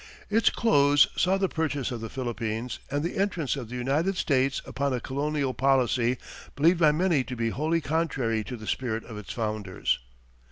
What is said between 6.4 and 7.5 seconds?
believed by many to be